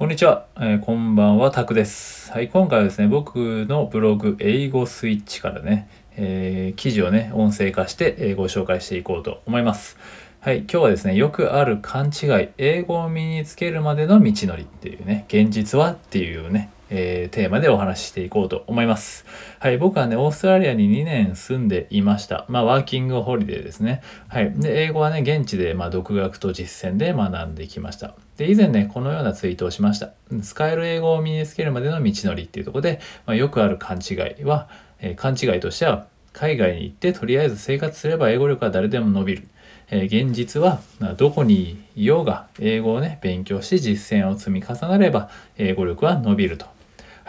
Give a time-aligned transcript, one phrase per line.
[0.00, 2.32] こんにちは、えーこんばんは、タクです。
[2.32, 9.98] はい、今回はですね、僕のブログ、英語スイッチからね、えー記事をね、音声化して、えーご紹介していこうと思います。
[10.40, 19.24] はい、今日はですね、よくある勘違い、英語を身につけるまでの道のりっていうね、現実はっていうね、えーテーマでお話ししていこうと思います。
[19.60, 22.44] はい、僕はね、オーストラリアに2年住んでいました。
[22.48, 24.02] まあ、ワーキングホリデーですね。
[24.28, 24.52] はい。
[24.56, 28.14] で、英語はね、現地で、まあ、独学と実践で学んできました。
[28.36, 30.10] で、以前ね、このようなツイートをしました。
[30.42, 34.68] 使える英語を身につけるまでの道のりっていうところで、まあ、よくある勘違いは、
[35.00, 39.48] えー勘違いとしては、海外に行ってとりあえず生活すれば英語力は誰でも伸びる。
[39.90, 40.80] えー現実は、
[41.16, 46.79] どこにいようが英語をね、勉強し実践を積み重なれば英語力は伸びると。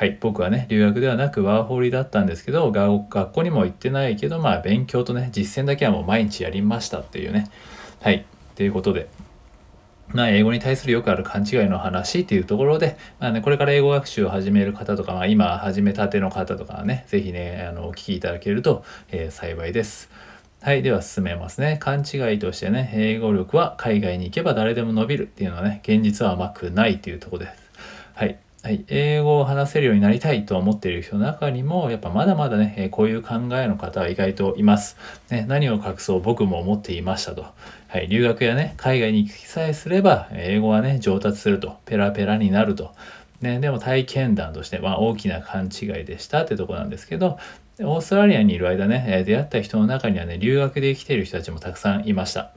[0.01, 7.51] はい、僕はね、留学ではなくワーホリだったんですけど、学校にも行ってないけど、まあ勉強とね、実践だけはもう毎日やりましたっていうね。
[8.01, 9.09] はい、ということで、
[10.07, 20.09] まあ、英語に対するよくある勘違いの話っていうところで、まあね、これから英語学習を始める方とか、まあ、今始めたての方とかはね、ぜひね、あの、お聞きいただけると、えー幸いです。
[20.63, 20.81] はい。
[20.81, 21.77] では進めますね。
[21.79, 27.53] 勘違いとしてね、英語力は海外に行けば誰でも伸びるっていうのはね、現実は甘くないっていうとこです。
[28.15, 28.39] はい。
[28.63, 34.97] はい、英語を話せるようになりたいと思っている人の中にも、やっぱまだまだね、えこういう考えの方は意外といます。
[35.31, 37.43] ね、何を隠そう僕も思っていましたと。
[37.87, 41.77] はい、留学やね、海外に行きさえすれば、英語はね、上達すると。
[41.85, 42.91] ペラペラになると。
[43.41, 47.39] ね、でも体験談として、まあ、大きな勘違いでしたってとこなんですけど、
[47.79, 52.51] オーストラリアにいる間ね、出会った人の中にはね、留学で来ている人たちもたくさんいました。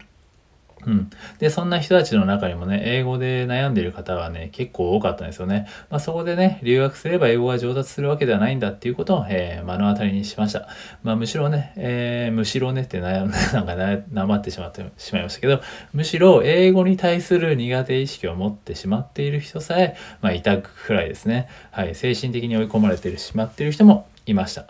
[0.87, 10.69] うん、でそんな人たちの中にもね英語で悩んでいる方はね結構多かったんですよね、まあ、そこでね留学すれば英語が上達するわけではないんだっていうことを、えー目の当たりにしました、
[11.03, 15.61] まあ、むしろね、えーむしろねって悩ん なんかななまってしまってしまいましたけど
[15.93, 24.67] むしろ英語に対する苦手意識を持ってしまっている人さえ、まあ、いたくらいですね、はい、精神的に追い込まれてしまっている人もいました。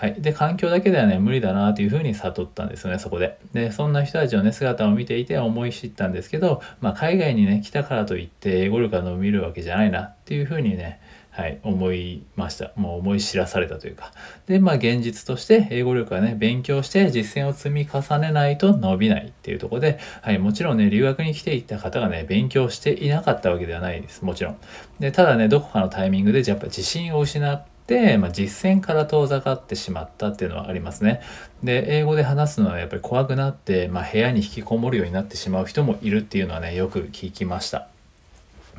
[0.00, 0.14] はい。
[0.22, 3.36] で、環境だけではね、無理だなというふうに悟ったんですよね、そこで。
[3.52, 11.00] で、そんな人たちのね、姿を見ていて思い知ったんですけど、まあ、海外にね、来たからといって、英語力が伸びるわけじゃないなっていうふうにね、
[11.32, 12.70] はい、思いました。
[12.76, 14.12] もう思い知らされたというか。
[14.46, 24.24] で、まあ、現実として、英語力はね、勉強して実践を積み重ねないと伸びないっていうとこで、はい、もちろんね、留学に来ていった方がね、勉強していなかったわけではないです。
[24.24, 24.56] もちろん。
[25.00, 27.77] で、ただね、どこかのタイミングで、やっぱ自信を失って、
[28.18, 31.20] まあ、実践から遠ざかってしまったっていうのはありますね。
[31.62, 37.88] で、英語で話すのはやっぱり怖くなって、まあ、部屋に引きこもるようになってしまう人もいるっていうのはね、よく聞きました。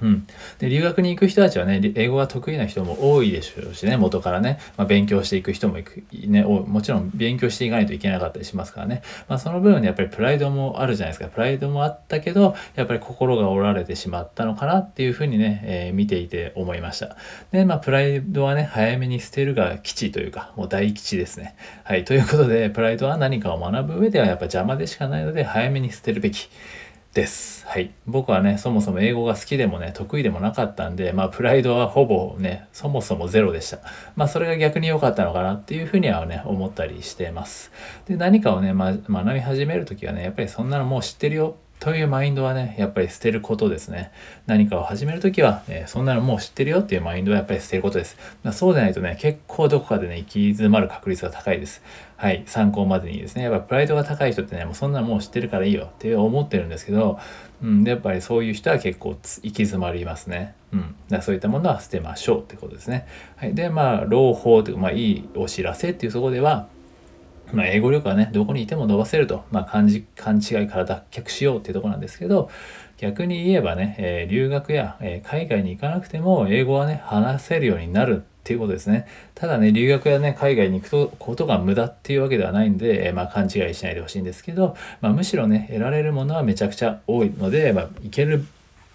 [0.02, 0.28] うん、
[0.60, 11.30] で留学に行く人たちはね英語が得意な人も多いでしょうしね元からね、まあ、勉強していく人もいく、ね、もちろん勉強していかないといけなかったりしますからね、まあ、その分でやっぱりプライドもあるじゃないですか。
[11.30, 17.18] プライドもあったけどやっぱり心が折られてしまったのかなっていうふうにね、えー見ていて思いました。
[17.52, 21.56] でまあプライドはね早めに捨てるが基地というかもう大吉ですね。
[21.84, 22.06] はい。
[22.06, 26.50] ということでプライドは何かを学ぶ上ではやっぱ邪魔でしかないので早めに捨てるべき。
[27.14, 27.66] です。
[27.66, 27.92] はい。
[28.06, 33.80] 僕はね、そもそも英語が好きでもね、得意でもなかったんで、まあ、プライドはほぼね、そもそもゼロでした。
[34.16, 37.72] まあ、それが逆に良かったのかなっていうふうにはね、思ったりしてます。
[38.08, 41.56] で、何かをね、ま、学び始めるときはね、やっぱりそんなのもう知ってるよ。
[41.80, 44.12] というマインドはね、やっぱり捨てることですね。
[44.48, 48.18] 何かを始めるときは、えーそんなのもう知ってるよっていうマインドはやっぱり捨てることです。
[48.44, 51.82] まあ、そうでないとね、結構どこかでね、行き詰まる確率が高いです。
[52.18, 57.18] はい、参考までにですね、やっぱプライドが高い人ってね、もうそんなのもう知ってるからいいよって思ってるんですけど、
[57.64, 60.54] うん、でやっぱりそういう人は結構行き詰まりますね。
[60.74, 63.08] うん、だそういったものは捨てましょうってことですね。
[63.38, 66.68] はい、で、まあ、朗報というか、まあ、いいお知らせっていうとこでは、
[67.54, 72.50] まあ、英語力はね、どこにいても伸ばせると、まあ、勘勘違いから脱却しようっていうところなんですけど、
[72.98, 79.08] 逆に言えばね、えー留学や、えー海外に行かなくても、英語はね、話せるようになるっていうことですね。
[79.36, 88.46] ただね、留学やね、海外に行くとことが無駄っていうわけではないんで、えーまあ、勘違いしないでほしいんですけど、まあ、むしろね、得られるものはめちゃくちゃ多いので、まあ、行ける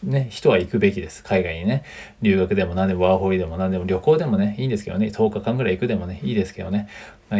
[0.07, 1.23] ね、人は行くべきです。
[1.23, 1.83] 海外にね。
[2.21, 5.07] 留学でも何でもワーホリでも何でも旅行でもね、いいんですけどね。
[5.07, 6.89] 10日間ぐらい行くでもね、いいですけどね。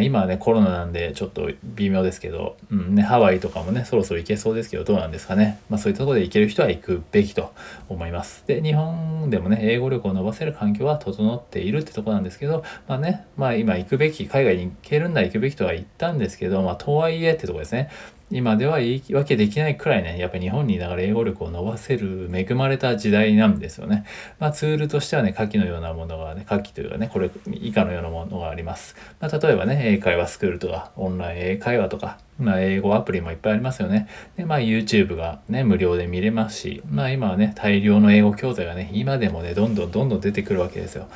[0.01, 5.59] 今はね、コロナなんでちょっと微妙ですけど、うんね、ハワイとかもね、そろそろ行けそうですけど、どうなんですかね。
[5.69, 7.53] まあそういったところで行ける人は行くべきと
[7.89, 8.43] 思います。
[8.47, 17.89] で、日本でもね、英語力を伸ばせる環境は整っているってとこなんですけど、まあね、まあ今行くべき、海外に行けるんだ行くべきとは言ったんですけど、まあとはいえってとこですね。
[18.31, 24.03] 今では言い訳できないくらいね、やっぱり日本にいながら英語力を伸ばせる恵まれた時代なんですよね。
[24.39, 28.95] まあツールとしてはね、下記のようなものがね、下記というかね、これ以下のようなものがあります。
[29.19, 34.07] まあ例えばね、英会話スクールとか、オンライン英会話とか、まあ英語アプリもいっぱいありますよね。
[34.37, 41.07] で、まあ YouTube がね、無料で見れますし、まあ今はね、大量の英語教材がね、今でもね、どんどんどんどん出てくるわけですよ。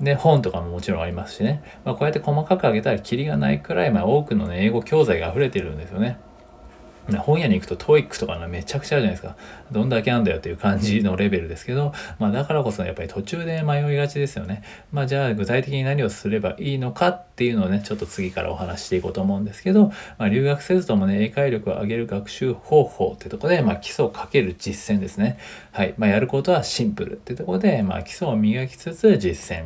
[0.00, 1.62] で、本とかももちろんありますしね。
[1.84, 6.18] まあ、こうやって細かく上げたらキリがないくらい、まあ、多くのね、英語教材が溢れてるんですよね。
[7.18, 9.36] 本屋に行くと TOEIC とかのめちゃくちゃあるじゃないですか。
[9.70, 14.62] どんだけあんだよっていう感じのレベルですけど、まあだからこそやっぱり途中で迷いがちですよね。
[14.90, 25.38] まあじゃあ具体的に何をすればいいのかっていうのをね、ちょっと次からお話していこうと思うんですけど、まあ留学せずともね、英会力を上げる学習方法ってとこで、まあ基礎をかける実践ですね。
[25.72, 25.94] はい。
[25.98, 29.64] まあやることはシンプルってとこで、まあ基礎を磨きつつ実践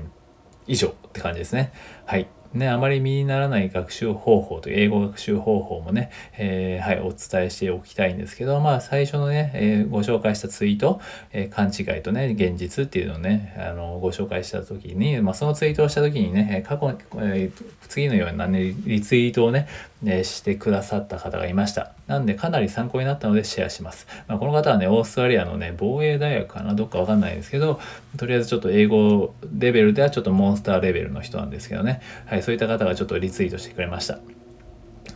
[0.67, 1.73] 以上って感じですね。
[2.05, 2.27] はい。
[2.59, 11.01] ね、あまり身にならない学習方法という英語学習方法もね、えー、はい、お伝えしておきたいんですけど、まあ、最初のね、えー、ご紹介したツイート、
[11.33, 17.51] えー、勘違いとね、現実っていうのをね、あの、ご紹介した時に、まあ、そのツイートをした時にね、過去、え
[17.89, 19.67] 次のようなね、リツイートをね、
[20.03, 21.93] ね、してくださった方がいました。
[22.07, 24.07] なんで、かなり参考になったのでシェアします。
[24.29, 27.81] まあ、この方はね、オーストラリアのね、防衛大学かな、どっかわかんないですけど、
[28.17, 34.19] とりあえずちょっと英語レベルではちょっとモンスターレベルの人なんですけどね、はい、そういった方がちょっとリツイートしてくれました。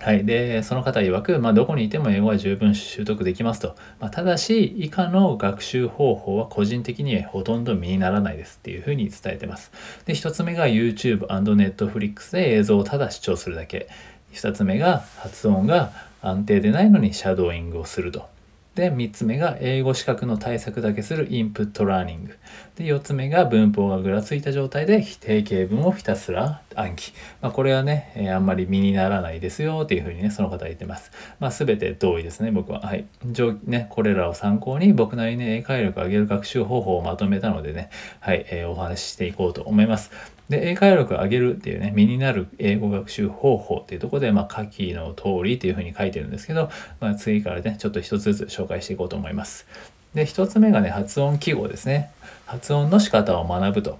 [0.02, 0.25] はい。
[0.25, 3.76] で、その方曰く、まあ、どこにいても英語は十分習得できますと。
[4.00, 9.70] まあ、ただし、以下の学習方法は個人的にほとんど身にならないですっていうふうに伝えてます。
[10.05, 13.87] で、一つ目が YouTube& Netflix で映像をただ視聴するだけ。
[14.32, 18.29] 2つ目が発音が安定でないのにシャドーイングをすると。
[18.75, 22.38] で、3つ目が英語資格の対策だけするインプットラーニング。
[22.76, 27.12] で、4つ目が文法がぐらついた状態で否定形文をひたすら暗記。
[27.42, 31.10] まあ、これはね、えー、あんまり身にならないですよっていうふうにね、その方は言ってます。
[31.38, 32.80] まあ、全て同意ですね、僕は。
[32.80, 33.04] はい。
[33.30, 37.90] 上ね、これらを参考に僕なりに英会力を上げる学習方法をまとめたのでね、
[38.20, 40.10] はい、えー、お話ししていこうと思います。
[40.48, 46.70] で、英会力を上げるっていうね、身になる英語学習方法っていうところで、まあ、下記の通りっていうふうに書いてるんですけど、
[47.00, 49.66] まあ、次からね、ちょっと一つずつ紹介していこうと思います。
[50.14, 52.11] で、一つ目がね、発音記号ですね。
[52.47, 53.99] 発音の仕方を学ぶと。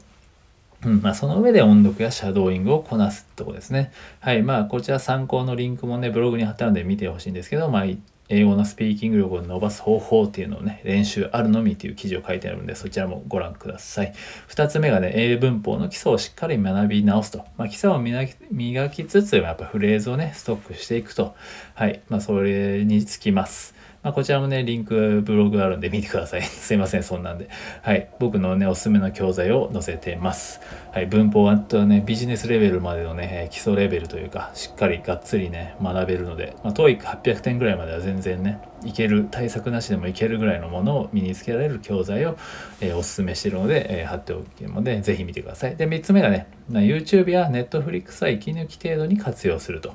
[0.85, 3.93] うんまあ、その上で音読やシャドーイングをこなすとこですね。
[4.21, 4.43] はい。
[4.43, 7.85] まあ、こちら参考のリンクもね、ブログに貼ってあるんで見てほしいんですけど、まあ、
[8.29, 14.15] 英語のスピーキング力を伸ばす方法っていうのをね、練習あるのみっていう記事を書いてあるんで、そちらもご覧ください。
[14.49, 17.45] 2つ目がね、英文法の基礎をしっかり学び直すと。
[17.57, 21.35] まあ、基礎を磨き磨きつつ、やっぱフレーズをね、ストックしていくと。
[21.75, 22.01] はい。
[22.09, 23.72] まあ、それにつきます。
[24.03, 26.43] まあ、こちらもね、リンク、ブログあるんで見てください。
[26.43, 27.49] すいません、そんなんで。
[27.83, 28.09] はい。
[28.19, 30.61] 僕のね、おすすめの教材を載せてます。
[30.91, 31.07] はい。
[31.07, 42.37] 文法はとね、ビジネスレベルまでのね、基礎レベルというか、しっかりがっつりね、学べるので、まあ、TOEIC800 点ぐらいまでは全然ね、いける、対策なしでもいけるぐらいのものを身につけられる教材を、
[42.81, 45.77] えー、おすすめしているので、えー、貼っておくので、ぜひ見てください。
[45.77, 49.95] で、3つ目がね、YouTube や Netflix は息抜き程度に活用すると。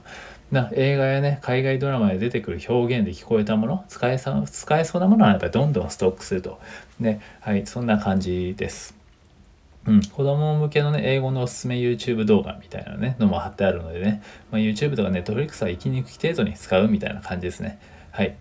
[0.52, 6.60] な映画やね海外ドラマで出てくる表現で聞こえたもの使えさ使えそうなものはやっぱりどんどんストックすると
[7.00, 8.98] ねはいそんな感じです
[9.88, 14.22] うん、子供向けのね、英語のおすすめ YouTube 動画みたいなね、のも貼ってあるのでね、
[14.52, 17.80] まあ、YouTube とか Netflix は息抜き程度に使うみたいな感じですね。
[18.12, 18.36] はい。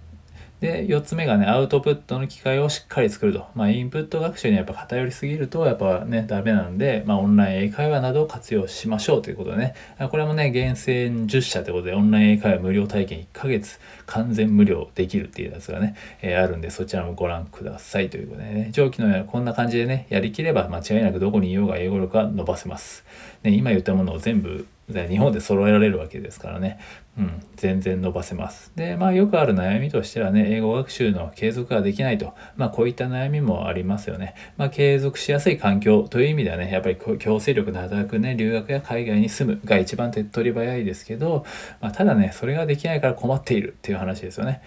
[0.61, 3.47] で、4つ目がね、アウトプットの機会をしっかり作ると。
[3.55, 9.75] まあ、インプット学習にやっぱ偏りすぎると、やっぱね、ダメなんで、まあ、オンライン英会話などを活用しましょうということでね。
[10.11, 23.05] これもね、厳選10社ということで、オンライン英会話無料体験1ヶ月完全無料できるっていうやつがね、えー、あるんで、そちらもご覧くださいということでね、上記のようこんな感じでね、やりきれば間違いなくどこにいようが英語力は伸ばせます。
[23.43, 26.79] ね、今言ったものを全部日本で揃えられるわけですからね、
[27.19, 28.73] うん、全然伸ばせます。
[28.77, 34.35] で、まあよくある悩みとしてはね、英語学習の継続ができないと、まあこういった悩みもありますよね。
[34.57, 41.45] まあ継続しやすい環境という意味ではね、やっぱり強制力の働くね、留学や海外に住むが一番手っ取り早いですけど、
[41.81, 44.63] まあ、ただね、それができないから困っているっていう話ですよね。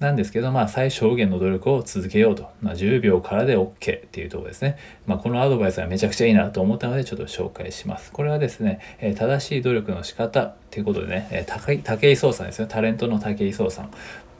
[0.00, 2.50] なんですけど、まあ、最小限の努力を続けようと。
[2.60, 4.76] まあ、10秒からで OK っていうところですね。
[5.06, 8.10] まあ、このアドバイスはめちゃくちゃいいなと思ったので、ちょっと紹介します。
[8.10, 12.66] これはですね、えー、正しい努力の仕方っていうことでね、えー、武井壮さんですよ。
[12.66, 13.90] タレントの武井壮さん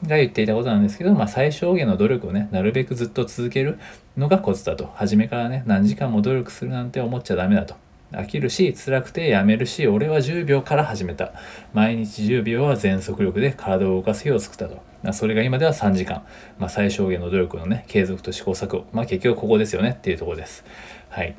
[0.06, 3.78] が言っていたことなんですけど、まあ、最小限の努力をね、なるべくずっと続ける
[4.16, 4.90] のがコツだと。
[4.96, 7.76] 初めからね、何時間も努力するなんて思っちゃダメだと。
[8.10, 11.32] 飽きるし辛くてやめるし俺は10秒から始めた
[11.72, 14.80] 毎日10秒は全速力で体を動かす日を作ったと
[15.12, 16.24] それが今では3時間、
[16.58, 18.86] まあ、最小限の努力のね継続と試行錯誤。
[18.92, 20.64] まあ結局ここですよねっていうところです。
[21.10, 21.34] はい。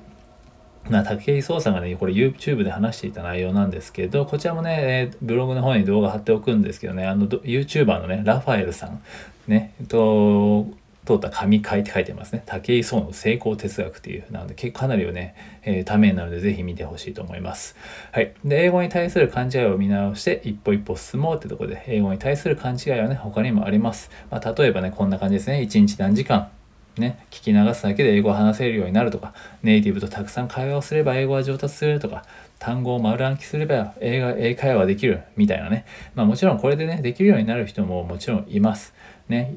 [0.90, 9.02] まあ、武井壮さんがね、これ YouTube で話していた内容なんですけど、こちらもね、ブログの方に動画貼っておくんですけどね、あの、YouTuber のね、ラファエルさん、
[9.48, 10.68] ね、えっと、
[11.06, 12.44] 通った神回って書いてますね。
[12.46, 17.76] 武井壮の成功哲学っていう、なのでかなりね、えー、ためになるのでぜひ見てほしいと思います。
[18.12, 18.34] はい。
[18.44, 24.10] で、英語に対する勘違いを見直して一歩一歩進もうってところで、英語に対する勘違いはね、他にもあります。
[24.32, 25.60] まあ、例えばね、こんな感じですね。
[25.62, 26.50] 1日何時間
[26.98, 29.34] ね、聞き流すだけで英語を話せるようになるとか、
[29.64, 32.24] ネイティブとたくさん会話をすれば英語は上達するとか、
[32.58, 35.86] 単語を丸暗記すれば英語英会話できるみたいなね。
[36.16, 38.94] まあもちろんこれでね、できるようになる人ももちろんいます。
[39.28, 39.54] ね。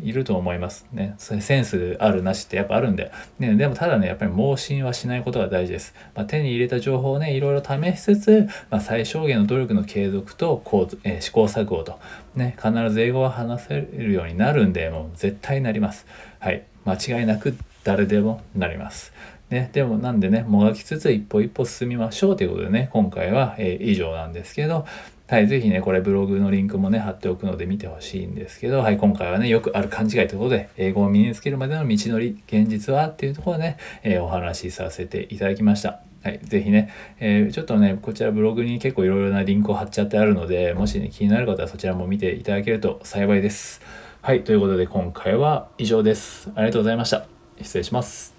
[0.00, 1.14] いると思いますね。
[1.18, 3.10] センスあるなしってやっぱあるんで。
[3.38, 5.94] ね、でもただね、やっぱり盲信はしないことが大事です。
[6.14, 11.98] まあ、手に入れた情報をね、いろいろ試しつつ、まあ、最小限の努力の継続とこう、えー、試行錯誤と、
[12.34, 16.06] ね、必ず英語は話せるようになるんで、もう絶対なります。
[16.38, 16.64] はい。
[16.84, 19.12] 間違いなく誰でもなります。
[19.50, 24.86] ね、でもなんでね、もがきつつ一歩一歩進みましょうということでね、今回は、えー、以上なんですけど、
[25.28, 36.00] はい、ぜひね、これブログのリンクもね、貼っておくので見てほしいんですけど、はい、今回はね、よくある勘違いということで、英語を身につけるまでの道のり、現実はっていうところでね、えー、お話しさせていただきました。
[36.22, 43.82] はい、ぜひね、えー、ちょっとね、こちらブログに結構いろいろなリンクを貼っちゃってあるので、もしね、気になる方はそちらも見ていただけると幸いです。
[44.22, 46.50] はい、ということで今回は以上です。
[46.54, 47.26] ありがとうございました。
[47.60, 48.37] 失礼します。